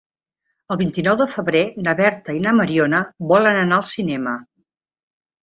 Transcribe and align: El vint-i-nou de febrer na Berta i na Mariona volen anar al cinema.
El 0.75 0.77
vint-i-nou 0.81 1.17
de 1.19 1.27
febrer 1.33 1.61
na 1.87 1.93
Berta 1.99 2.35
i 2.39 2.41
na 2.47 2.55
Mariona 2.61 3.03
volen 3.35 3.61
anar 3.67 3.79
al 3.83 3.87
cinema. 3.93 4.37